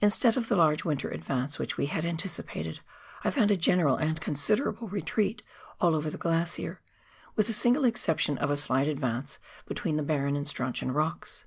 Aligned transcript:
Instead 0.00 0.36
of 0.36 0.48
the 0.48 0.56
large 0.56 0.84
winter 0.84 1.10
advance 1.12 1.56
which 1.56 1.76
we 1.76 1.86
had 1.86 2.04
anticipated, 2.04 2.80
I 3.22 3.30
found 3.30 3.52
a 3.52 3.56
general 3.56 3.94
and 3.94 4.20
considerable 4.20 4.88
retreat 4.88 5.44
all 5.80 5.94
over 5.94 6.10
the 6.10 6.18
glacier, 6.18 6.80
with 7.36 7.46
the 7.46 7.52
single 7.52 7.84
exception 7.84 8.36
of 8.36 8.50
a 8.50 8.56
slight 8.56 8.88
advance 8.88 9.38
between 9.66 9.96
the 9.96 10.02
Barron 10.02 10.34
and 10.34 10.48
Strauchon 10.48 10.90
Rocks. 10.92 11.44